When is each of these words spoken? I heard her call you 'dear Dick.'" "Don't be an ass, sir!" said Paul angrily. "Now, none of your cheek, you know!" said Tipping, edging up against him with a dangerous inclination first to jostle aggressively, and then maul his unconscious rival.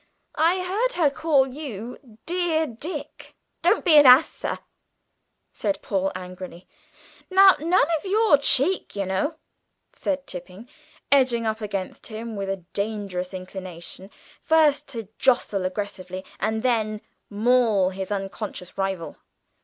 I 0.33 0.63
heard 0.63 0.93
her 0.93 1.11
call 1.11 1.45
you 1.47 2.17
'dear 2.25 2.65
Dick.'" 2.65 3.35
"Don't 3.61 3.85
be 3.85 3.97
an 3.97 4.07
ass, 4.07 4.33
sir!" 4.33 4.57
said 5.53 5.79
Paul 5.83 6.11
angrily. 6.15 6.67
"Now, 7.29 7.55
none 7.59 7.85
of 7.99 8.05
your 8.05 8.39
cheek, 8.39 8.95
you 8.95 9.05
know!" 9.05 9.35
said 9.93 10.25
Tipping, 10.25 10.67
edging 11.11 11.45
up 11.45 11.61
against 11.61 12.07
him 12.07 12.35
with 12.35 12.49
a 12.49 12.63
dangerous 12.73 13.31
inclination 13.31 14.09
first 14.41 14.87
to 14.87 15.07
jostle 15.19 15.65
aggressively, 15.65 16.25
and 16.39 16.63
then 16.63 17.01
maul 17.29 17.91
his 17.91 18.11
unconscious 18.11 18.79
rival. 18.79 19.17